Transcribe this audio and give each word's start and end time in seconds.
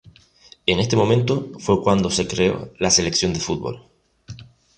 En 0.65 0.79
este 0.79 0.95
momento 0.95 1.51
fue 1.59 1.83
cuando 1.83 2.09
se 2.09 2.27
creó 2.27 2.73
la 2.79 2.89
sección 2.89 3.33
de 3.35 3.39
fútbol. 3.39 3.83